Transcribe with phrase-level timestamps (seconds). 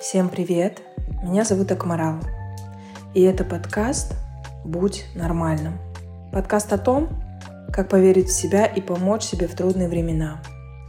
[0.00, 0.80] Всем привет!
[1.22, 2.20] Меня зовут Акмарал.
[3.12, 4.14] И это подкаст
[4.64, 5.78] «Будь нормальным».
[6.32, 7.10] Подкаст о том,
[7.70, 10.40] как поверить в себя и помочь себе в трудные времена.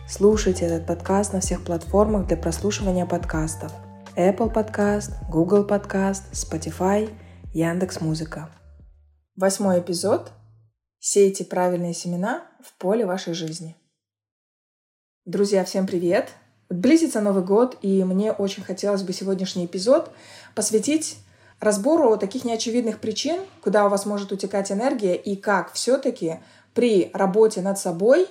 [0.08, 3.74] Слушайте этот подкаст на всех платформах для прослушивания подкастов.
[4.16, 7.10] Apple Podcast, Google Podcast, Spotify,
[7.54, 8.50] Яндекс Музыка.
[9.36, 10.32] Восьмой эпизод.
[11.00, 13.76] Сейте правильные семена в поле вашей жизни.
[15.26, 16.30] Друзья, всем привет!
[16.70, 20.12] Близится Новый год, и мне очень хотелось бы сегодняшний эпизод
[20.55, 21.20] посвятить
[21.59, 26.39] разбору таких неочевидных причин, куда у вас может утекать энергия, и как все-таки
[26.73, 28.27] при работе над собой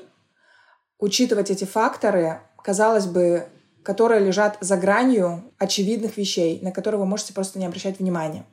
[0.98, 3.46] учитывать эти факторы, казалось бы,
[3.84, 8.44] которые лежат за гранью очевидных вещей, на которые вы можете просто не обращать внимания.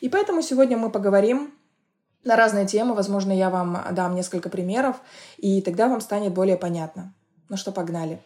[0.00, 1.52] И поэтому сегодня мы поговорим
[2.24, 2.94] на разные темы.
[2.94, 4.96] Возможно, я вам дам несколько примеров,
[5.36, 7.14] и тогда вам станет более понятно.
[7.48, 8.20] Ну что, погнали.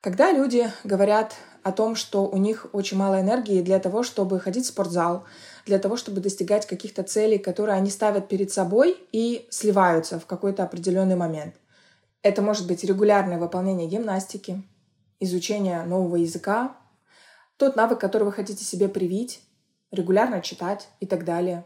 [0.00, 4.64] Когда люди говорят о том, что у них очень мало энергии для того, чтобы ходить
[4.64, 5.24] в спортзал,
[5.66, 10.62] для того, чтобы достигать каких-то целей, которые они ставят перед собой и сливаются в какой-то
[10.62, 11.56] определенный момент.
[12.22, 14.62] Это может быть регулярное выполнение гимнастики,
[15.18, 16.76] изучение нового языка,
[17.56, 19.42] тот навык, который вы хотите себе привить,
[19.90, 21.64] регулярно читать и так далее.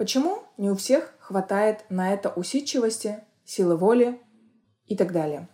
[0.00, 4.18] Почему не у всех хватает на это усидчивости, силы воли
[4.86, 5.46] и так далее?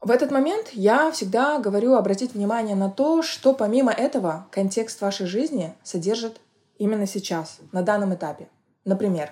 [0.00, 5.26] В этот момент я всегда говорю обратить внимание на то, что помимо этого контекст вашей
[5.26, 6.40] жизни содержит
[6.78, 8.48] именно сейчас, на данном этапе.
[8.84, 9.30] Например,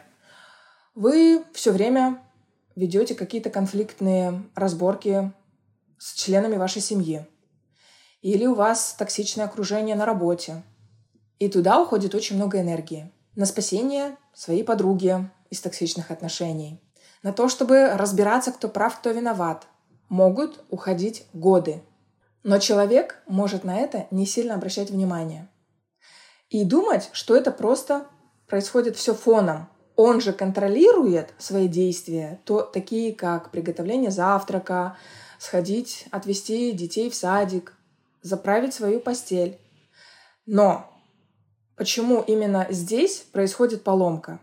[0.94, 2.22] вы все время
[2.76, 5.32] ведете какие-то конфликтные разборки
[5.98, 7.26] с членами вашей семьи.
[8.22, 10.62] Или у вас токсичное окружение на работе.
[11.40, 13.12] И туда уходит очень много энергии.
[13.38, 16.82] На спасение своей подруги из токсичных отношений.
[17.22, 19.66] На то, чтобы разбираться, кто прав, кто виноват–
[20.08, 21.82] могут уходить годы.
[22.42, 25.48] Но человек может на это не сильно обращать внимание.
[26.48, 28.06] И думать, что это просто
[28.46, 29.68] происходит все фоном.
[29.96, 34.96] Он же контролирует свои действия, то, такие как приготовление завтрака,
[35.38, 37.74] сходить, отвезти детей в садик,
[38.22, 39.58] заправить свою постель.
[40.46, 40.97] Но
[41.78, 44.40] почему именно здесь происходит поломка?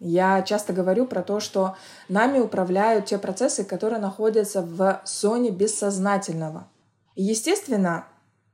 [0.00, 1.76] Я часто говорю про то, что
[2.08, 6.66] нами управляют те процессы, которые находятся в зоне бессознательного.
[7.14, 8.06] И, естественно,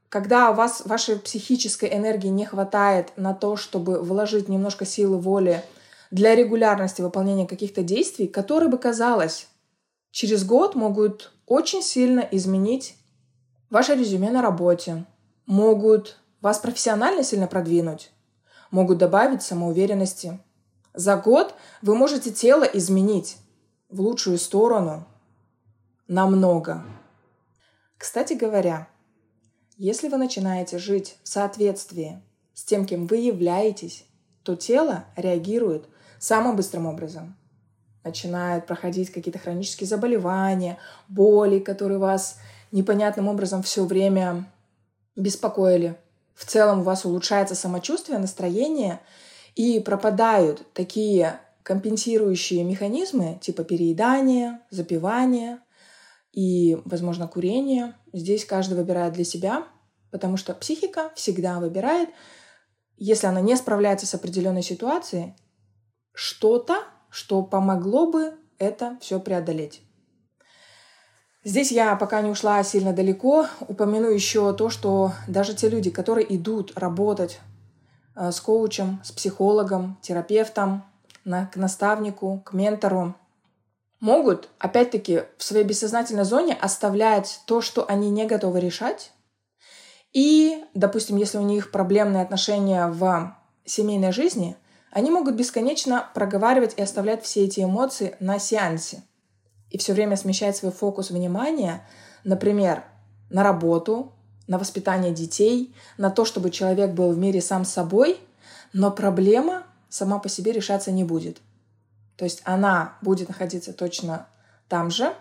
[0.08, 5.62] когда у вас вашей психической энергии не хватает на то, чтобы вложить немножко силы воли
[6.10, 9.46] для регулярности выполнения каких-то действий, которые бы, казалось,
[10.10, 12.96] через год могут очень сильно изменить
[13.70, 15.04] ваше резюме на работе,
[15.46, 18.10] могут вас профессионально сильно продвинуть,
[18.70, 20.40] могут добавить самоуверенности–
[20.96, 23.36] за год вы можете тело изменить
[23.90, 25.06] в лучшую сторону
[26.08, 26.82] намного.
[27.98, 28.88] Кстати говоря,
[29.76, 32.22] если вы начинаете жить в соответствии
[32.54, 34.06] с тем, кем вы являетесь,
[34.42, 35.86] то тело реагирует
[36.18, 37.36] самым быстрым образом.
[38.02, 40.78] Начинают проходить какие-то хронические заболевания,
[41.08, 42.38] боли, которые вас
[42.72, 44.50] непонятным образом все время
[45.14, 45.98] беспокоили.
[46.36, 49.00] В целом у вас улучшается самочувствие, настроение,
[49.54, 55.60] и пропадают такие компенсирующие механизмы типа переедания, запивания
[56.32, 57.96] и, возможно, курения.
[58.12, 59.66] Здесь каждый выбирает для себя,
[60.10, 62.10] потому что психика всегда выбирает,
[62.98, 65.34] если она не справляется с определенной ситуацией,
[66.12, 69.85] что-то, что помогло бы это все преодолеть.
[71.46, 76.34] Здесь я пока не ушла сильно далеко, упомяну еще то, что даже те люди, которые
[76.34, 77.40] идут работать
[78.16, 80.84] Э, с коучем, с психологом, терапевтом,
[81.24, 83.14] к наставнику, к ментору,
[84.00, 89.12] могут, опять-таки, в своей бессознательной зоне оставлять то, что они не готовы решать.
[90.12, 94.56] И, допустим, если у них проблемные отношения в семейной жизни,
[94.92, 99.02] они могут бесконечно проговаривать и оставлять все эти эмоции на сеансе.
[99.70, 101.86] И все время смещать свой фокус внимания,
[102.24, 102.84] например,
[103.30, 104.12] на работу,
[104.46, 108.18] на воспитание детей, на то, чтобы человек был в мире сам собой,
[108.72, 111.40] но проблема сама по себе решаться не будет.
[112.16, 114.28] То есть она будет находиться точно
[114.68, 115.14] там же,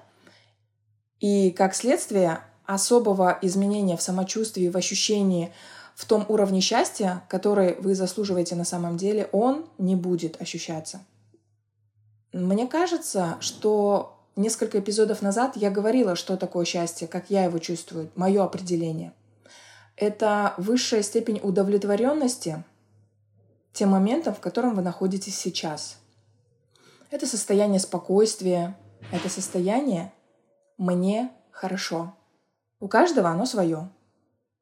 [1.19, 5.53] и как следствие особого изменения в самочувствии, в ощущении,
[5.95, 11.01] в том уровне счастья, который вы заслуживаете на самом деле, он не будет ощущаться.
[12.33, 18.11] Мне кажется, что Несколько эпизодов назад я говорила, что такое счастье, как я его чувствую,
[18.15, 19.13] мое определение.
[19.95, 22.63] Это высшая степень удовлетворенности
[23.71, 25.97] тем моментом, в котором вы находитесь сейчас.
[27.11, 28.77] Это состояние спокойствия,
[29.11, 30.11] это состояние
[30.77, 32.13] «мне хорошо».
[32.81, 33.89] У каждого оно свое.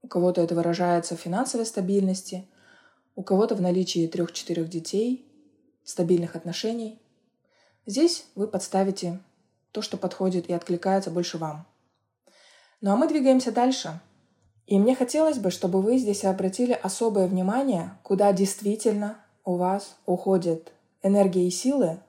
[0.04, 2.48] У кого-то это выражается в финансовой стабильности,
[3.16, 5.26] у кого-то в наличии трех-четырех детей,
[5.84, 7.02] стабильных отношений.
[7.88, 9.20] Здесь вы подставите
[9.74, 11.66] то, что подходит и откликается больше вам.
[12.80, 14.00] Ну а мы двигаемся дальше.
[14.68, 20.72] И мне хотелось бы, чтобы вы здесь обратили особое внимание, куда действительно у вас уходит
[21.02, 22.00] энергия и силы,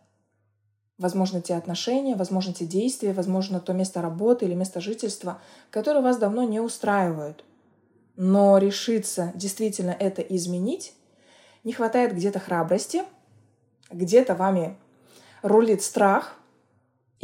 [0.98, 5.40] возможно, те отношения, возможно, те действия, возможно, то место работы или место жительства,
[5.70, 7.44] которое вас давно не устраивает.
[8.16, 10.94] Но решиться действительно это изменить
[11.64, 13.02] не хватает где-то храбрости,
[13.90, 14.76] где-то вами
[15.42, 16.36] рулит страх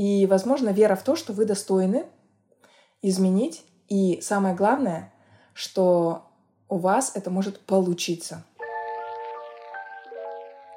[0.00, 2.06] и, возможно, вера в то, что вы достойны
[3.02, 3.66] изменить.
[3.90, 5.12] И самое главное,
[5.52, 6.22] что
[6.70, 8.42] у вас это может получиться.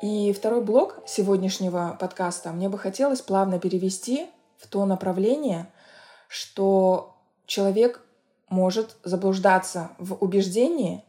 [0.01, 4.27] И второй блок сегодняшнего подкаста мне бы хотелось плавно перевести
[4.57, 5.67] в то направление,
[6.27, 7.15] что
[7.45, 8.01] человек
[8.49, 11.05] может заблуждаться в убеждении,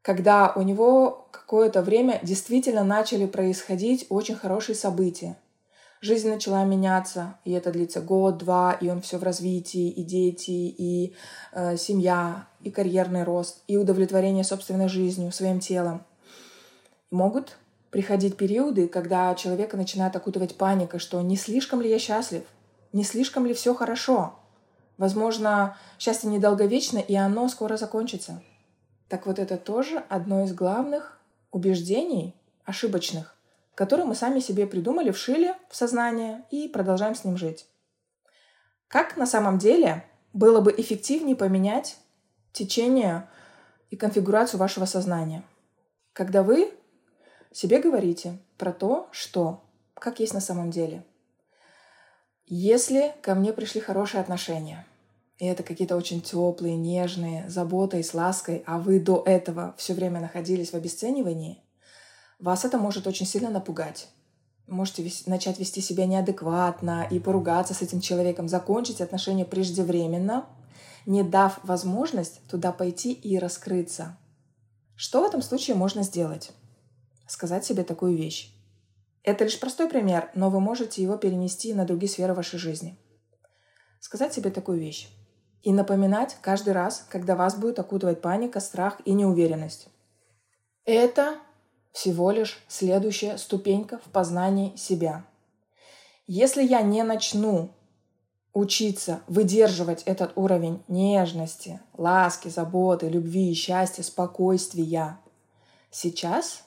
[0.00, 5.36] когда у него какое-то время действительно начали происходить очень хорошие события.
[6.04, 11.14] Жизнь начала меняться, и это длится год-два, и он все в развитии, и дети, и
[11.52, 16.02] э, семья, и карьерный рост, и удовлетворение собственной жизнью, своим телом.
[17.12, 17.56] Могут
[17.90, 22.42] приходить периоды, когда человека начинает окутывать паника, что не слишком ли я счастлив,
[22.92, 24.34] не слишком ли все хорошо.
[24.98, 28.42] Возможно, счастье недолговечно, и оно скоро закончится.
[29.06, 31.20] Так вот это тоже одно из главных
[31.52, 32.34] убеждений,
[32.64, 33.36] ошибочных,
[33.74, 37.66] которые мы сами себе придумали, вшили в сознание и продолжаем с ним жить.
[38.88, 41.96] Как на самом деле было бы эффективнее поменять
[42.52, 43.28] течение
[43.90, 45.42] и конфигурацию вашего сознания?
[46.12, 46.72] Когда вы
[47.52, 49.62] себе говорите про то, что,
[49.94, 51.04] как есть на самом деле.
[52.46, 54.86] Если ко мне пришли хорошие отношения,
[55.38, 60.20] и это какие-то очень теплые, нежные, заботой, с лаской, а вы до этого все время
[60.20, 61.61] находились в обесценивании,
[62.42, 64.08] вас это может очень сильно напугать.
[64.66, 70.46] Можете вес- начать вести себя неадекватно и поругаться с этим человеком, закончить отношения преждевременно,
[71.06, 74.18] не дав возможность туда пойти и раскрыться.
[74.96, 76.52] Что в этом случае можно сделать?
[77.32, 78.52] сказать себе такую вещь.
[79.22, 82.98] Это лишь простой пример, но вы можете его перенести на другие сферы вашей жизни.
[84.00, 85.08] Сказать себе такую вещь.
[85.62, 89.88] И напоминать каждый раз, когда вас будет окутывать паника, страх и неуверенность.
[90.84, 91.38] Это
[91.92, 95.24] всего лишь следующая ступенька в познании себя.
[96.26, 97.70] Если я не начну
[98.52, 105.18] учиться выдерживать этот уровень нежности, ласки, заботы, любви, счастья, спокойствия
[105.90, 106.64] сейчас,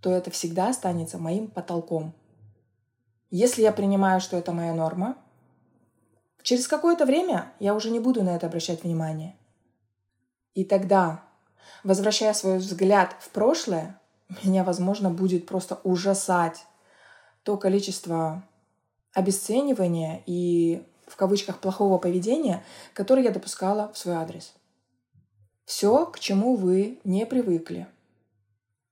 [0.00, 2.14] то это всегда останется моим потолком.
[3.30, 5.16] Если я принимаю, что это моя норма,
[6.42, 9.36] через какое-то время я уже не буду на это обращать внимание.
[10.54, 11.22] И тогда,
[11.84, 13.99] возвращая свой взгляд в прошлое,
[14.42, 16.66] меня, возможно, будет просто ужасать
[17.42, 18.42] то количество
[19.12, 22.62] обесценивания и в кавычках плохого поведения,
[22.94, 24.54] которое я допускала в свой адрес.
[25.64, 27.86] Все, к чему вы не привыкли–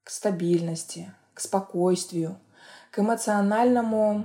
[0.09, 2.39] к стабильности, к спокойствию,
[2.91, 4.25] к эмоциональному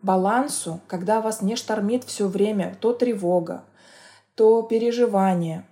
[0.00, 3.64] балансу, когда вас не штормит все время то тревога,
[4.34, 5.66] то переживание,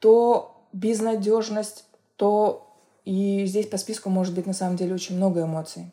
[0.00, 1.84] то безнадежность,
[2.16, 2.71] то
[3.04, 5.92] и здесь по списку может быть на самом деле очень много эмоций.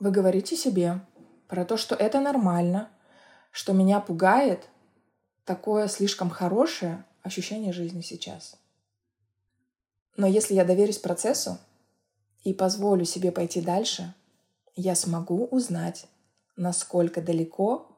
[0.00, 1.00] Вы говорите себе
[1.48, 2.90] про то, что это нормально,
[3.50, 4.68] что меня пугает
[5.44, 8.56] такое слишком хорошее ощущение жизни сейчас–
[10.16, 11.58] но если я доверюсь процессу
[12.42, 14.14] и позволю себе пойти дальше,
[14.74, 16.06] я смогу узнать,
[16.56, 17.88] насколько далеко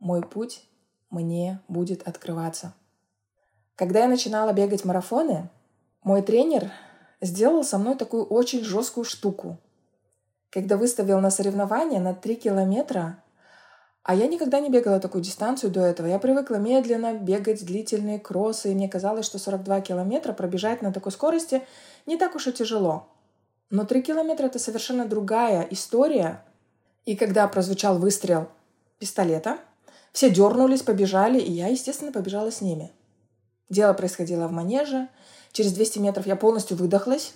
[0.00, 0.64] мой путь
[1.10, 2.74] мне будет открываться.
[3.76, 5.48] Когда я начинала бегать марафоны,
[6.02, 6.72] мой тренер
[7.20, 9.58] сделал со мной такую очень жесткую штуку.
[10.50, 13.22] Когда выставил на соревнования на 3 километра,
[14.02, 16.06] а я никогда не бегала такую дистанцию до этого.
[16.06, 21.12] Я привыкла медленно бегать длительные кроссы, и мне казалось, что 42 километра пробежать на такой
[21.12, 21.62] скорости
[22.06, 23.08] не так уж и тяжело.
[23.68, 26.42] Но 3 километра— это совершенно другая история.
[27.04, 28.48] И когда прозвучал выстрел
[28.98, 29.58] пистолета,
[30.12, 32.90] все дернулись, побежали, и я, естественно, побежала с ними.
[33.68, 35.08] Дело происходило в манеже.
[35.52, 37.34] Через 200 метров я полностью выдохлась,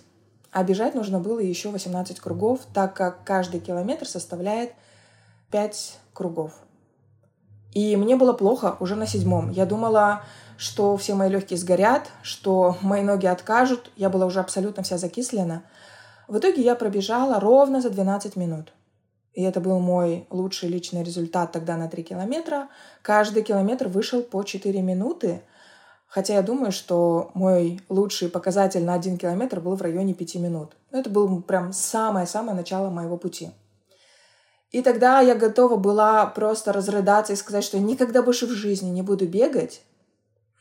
[0.52, 4.73] а бежать нужно было еще 18 кругов, так как каждый километр составляет
[5.50, 6.52] 5 кругов.
[7.73, 9.50] И мне было плохо уже на седьмом.
[9.50, 10.23] Я думала,
[10.56, 13.90] что все мои легкие сгорят, что мои ноги откажут.
[13.97, 15.64] Я была уже абсолютно вся закислена.
[16.28, 18.73] В итоге я пробежала ровно за 12 минут.
[19.35, 22.68] и это был мой лучший личный результат тогда на 3 километра.
[23.02, 25.42] Каждый километр вышел по 4 минуты,
[26.14, 30.76] хотя я думаю, что мой лучший показатель на 1 километр был в районе 5 минут.
[30.92, 33.50] Это было прям самое-самое начало моего пути.
[34.71, 39.02] И тогда я готова была просто разрыдаться и сказать, что никогда больше в жизни не
[39.02, 39.83] буду бегать.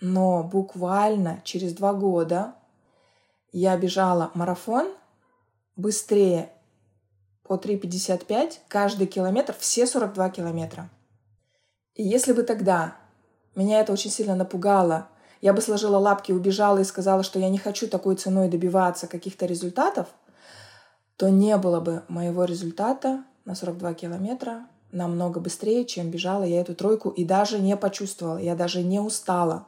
[0.02, 2.56] Но буквально через два года
[3.52, 4.88] я бежала марафон
[5.76, 6.50] быстрее
[7.44, 10.90] по 3,55 каждый километр, все 42 километра.
[11.94, 12.96] И если бы тогда
[13.54, 15.10] меня это очень сильно напугало,
[15.44, 19.46] я бы сложила лапки, убежала и сказала, что я не хочу такой ценой добиваться каких-то
[19.46, 20.08] результатов,
[21.18, 26.76] то не было бы моего результата на 42 километра намного быстрее, чем бежала я эту
[26.76, 29.68] тройку и даже не почувствовала, я даже не устала,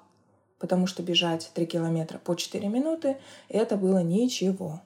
[0.60, 3.18] потому что бежать 3 километра по 4 минуты—
[3.50, 4.80] это было ничего.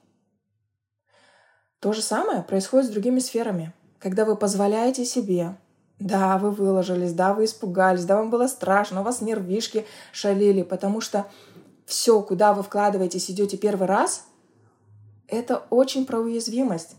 [1.79, 3.74] То же самое происходит с другими сферами.
[4.00, 5.55] Когда вы позволяете себе,
[6.00, 11.01] да, вы выложились, да, вы испугались, да, вам было страшно, у вас нервишки шалили, потому
[11.01, 11.27] что
[11.86, 14.25] все, куда вы вкладываетесь, идете первый раз,
[15.27, 16.96] это очень про уязвимость.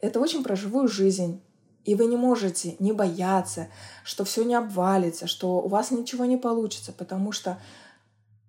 [0.00, 1.40] Это очень про живую жизнь.
[1.84, 3.68] И вы не можете не бояться,
[4.04, 7.58] что все не обвалится, что у вас ничего не получится, потому что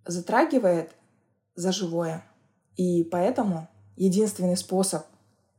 [0.06, 0.92] затрагивает
[1.56, 2.24] за живое.
[2.76, 5.04] И поэтому единственный способ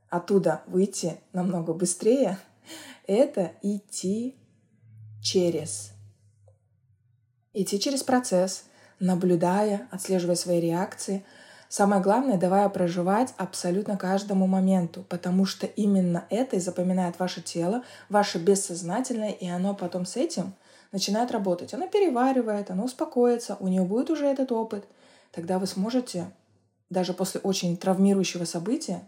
[0.08, 2.38] оттуда выйти намного быстрее,
[3.06, 4.36] это идти
[5.22, 5.92] через.
[7.52, 8.64] Идти через процесс,
[8.98, 11.24] наблюдая, отслеживая свои реакции.
[11.68, 17.82] Самое главное, давая проживать абсолютно каждому моменту, потому что именно это и запоминает ваше тело,
[18.08, 20.54] ваше бессознательное, и оно потом с этим
[20.92, 21.74] начинает работать.
[21.74, 24.84] Оно переваривает, оно успокоится, у нее будет уже этот опыт.
[25.32, 26.30] Тогда вы сможете,
[26.90, 29.02] даже после очень травмирующего события,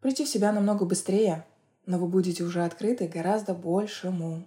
[0.00, 1.46] прийти в себя намного быстрее,
[1.86, 4.46] но вы будете уже открыты гораздо большему.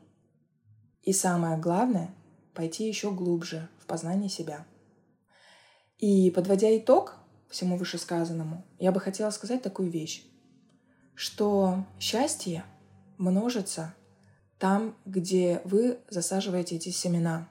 [1.02, 2.14] И самое главное—
[2.54, 4.66] пойти еще глубже в познание себя.
[5.98, 7.16] И подводя итог
[7.50, 10.24] всему вышесказанному, я бы хотела сказать такую вещь,
[11.16, 12.64] что счастье
[13.18, 13.94] множится
[14.60, 17.50] там, где вы засаживаете эти семена.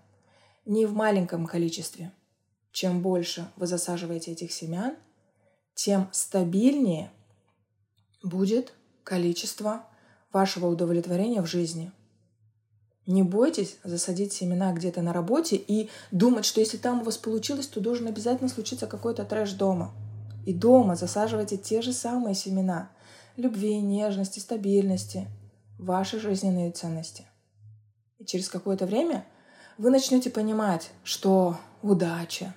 [0.65, 2.13] Не в маленьком количестве.
[2.71, 4.97] Чем больше вы засаживаете этих семян,
[5.75, 7.11] тем стабильнее–
[8.23, 8.75] будет
[9.05, 9.85] количество
[10.33, 11.93] вашего удовлетворения в жизни.
[13.07, 17.67] Не бойтесь засадить семена где-то на работе и думать, что если там у вас получилось,
[17.67, 19.93] то должен обязательно случиться какой-то трэш дома.
[20.47, 22.91] И дома засаживайте те же самые семена
[23.37, 25.27] любви, нежности, стабильности,
[25.79, 27.27] ваши жизненные ценности.
[28.19, 29.27] И через какое-то время
[29.79, 32.55] вы начнете понимать, что удача,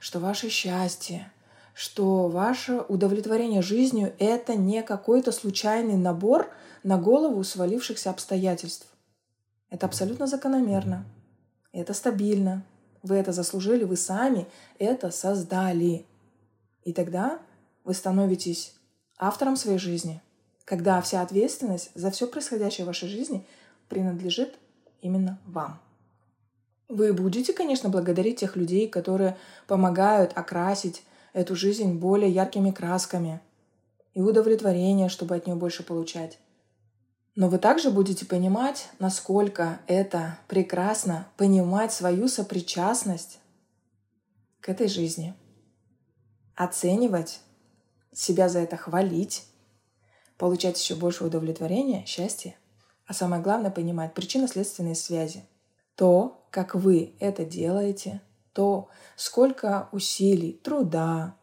[0.00, 1.32] что ваше счастье,
[1.78, 6.50] что ваше удовлетворение жизнью— это не какой-то случайный набор
[6.82, 8.88] на голову свалившихся обстоятельств.
[9.70, 11.04] Это абсолютно закономерно.
[11.70, 12.64] Это стабильно.
[13.04, 14.48] Вы это заслужили, вы сами
[14.80, 16.04] это создали.
[16.82, 17.38] И тогда
[17.84, 18.74] вы становитесь
[19.16, 20.20] автором своей жизни,
[20.64, 23.46] когда вся ответственность за все происходящее в вашей жизни
[23.88, 24.58] принадлежит
[25.00, 25.80] именно вам.
[26.88, 29.36] Вы будете, конечно, благодарить тех людей, которые
[29.68, 33.40] помогают окрасить эту жизнь более яркими красками
[34.14, 36.38] и удовлетворение, чтобы от нее больше получать.
[37.34, 43.38] Но вы также будете понимать, насколько это прекрасно понимать свою сопричастность
[44.60, 45.34] к этой жизни,
[46.56, 47.40] оценивать,
[48.12, 49.46] себя за это хвалить,
[50.36, 52.56] получать еще больше удовлетворения, счастья,
[53.06, 55.44] а самое главное понимать причинно-следственные связи.
[55.94, 58.20] То, как вы это делаете,
[58.52, 61.36] то, сколько усилий, труда,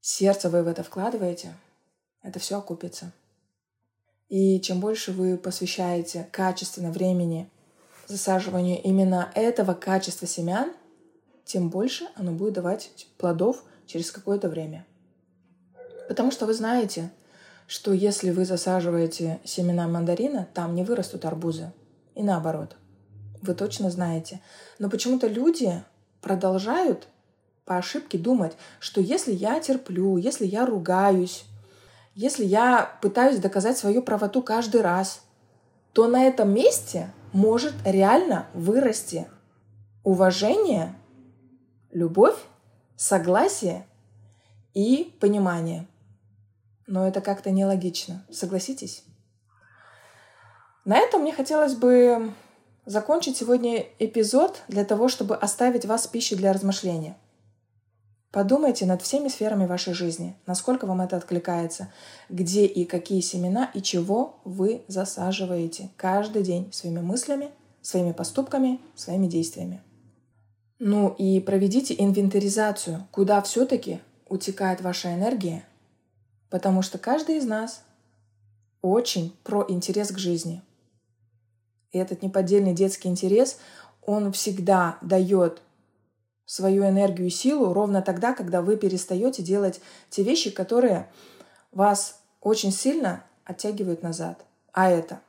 [0.00, 1.54] сердца вы в это вкладываете,
[2.22, 3.12] это все окупится.
[4.28, 7.50] И чем больше вы посвящаете качественно времени
[8.06, 10.72] засаживанию именно этого качества семян,
[11.44, 14.86] тем больше оно будет давать плодов через какое-то время.
[16.08, 17.12] Потому что вы знаете,
[17.68, 21.72] что если вы засаживаете семена мандарина, там не вырастут арбузы.
[22.14, 22.76] И наоборот–
[23.46, 24.40] вы точно знаете.
[24.78, 25.82] Но почему-то люди
[26.20, 27.08] продолжают
[27.64, 31.44] по ошибке думать, что если я терплю, если я ругаюсь,
[32.14, 35.22] если я пытаюсь доказать свою правоту каждый раз,
[35.92, 39.28] то на этом месте может реально вырасти
[40.04, 40.94] уважение,
[41.90, 42.38] любовь,
[42.96, 43.86] согласие
[44.72, 45.86] и понимание.
[46.86, 49.04] Но это как-то нелогично, согласитесь?
[50.84, 52.32] На этом мне хотелось бы
[52.86, 57.16] закончить сегодня эпизод для того, чтобы оставить вас пищей для размышления.
[58.30, 61.92] Подумайте над всеми сферами вашей жизни, насколько вам это откликается,
[62.28, 67.50] где и какие семена и чего вы засаживаете каждый день своими мыслями,
[67.82, 69.82] своими поступками, своими действиями.
[70.78, 75.64] Ну и проведите инвентаризацию, куда все-таки утекает ваша энергия,
[76.50, 77.82] потому что каждый из нас
[78.82, 80.62] очень про интерес к жизни.
[81.96, 83.58] И этот неподдельный детский интерес,
[84.04, 85.62] он всегда дает
[86.44, 91.10] свою энергию и силу ровно тогда, когда вы перестаете делать те вещи, которые
[91.72, 94.44] вас очень сильно оттягивают назад.
[94.72, 95.20] А это,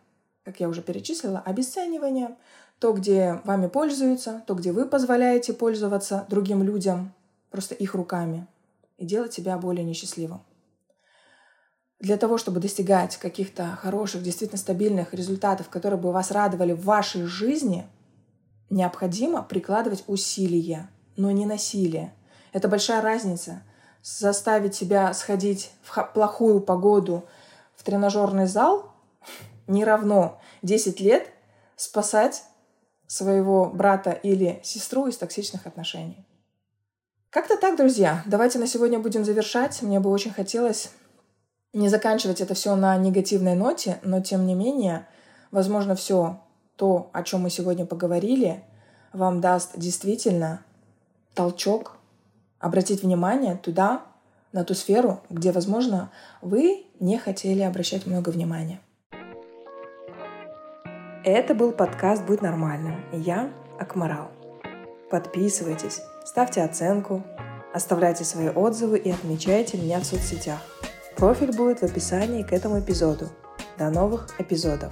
[0.43, 2.36] как я уже перечислила, обесценивание,
[2.79, 7.13] то, где вами пользуются, то, где вы позволяете пользоваться другим людям,
[7.50, 8.45] просто их руками,
[8.97, 10.41] и делать себя более несчастливым.
[12.00, 17.24] Для того, чтобы достигать каких-то хороших, действительно стабильных результатов, которые бы вас радовали в вашей
[17.24, 17.88] жизни,
[18.70, 22.13] необходимо прикладывать усилия– но не насилие.
[22.54, 23.63] Это большая разница.
[24.01, 27.27] Заставить себя сходить в плохую погоду
[27.75, 28.94] в тренажерный зал
[29.68, 31.27] не равно 10 лет
[31.75, 32.44] спасать
[33.08, 36.25] своего брата или сестру из токсичных отношений.
[37.30, 38.24] Как-то так, друзья.
[38.25, 39.82] Давайте на сегодня будем завершать.
[39.82, 40.92] Мне бы очень хотелось
[41.77, 45.07] не заканчивать это все на негативной ноте, но тем не менее,
[45.51, 46.41] возможно, все
[46.75, 48.63] то, о чем мы сегодня поговорили,
[49.13, 50.62] вам даст действительно
[51.36, 51.98] толчок,
[52.60, 54.01] обратить внимание туда,
[54.53, 56.10] на ту сферу, где, возможно,
[56.41, 58.79] вы не хотели обращать много внимания.
[61.24, 63.03] Это был подкаст «Будь нормальным».
[63.12, 64.31] Я Акмарал.
[65.12, 67.24] Подписывайтесь, ставьте оценку,
[67.74, 70.76] оставляйте свои отзывы и отмечайте меня в соцсетях.
[71.17, 73.27] Профиль будет в описании к этому эпизоду.
[73.79, 74.91] До новых эпизодов!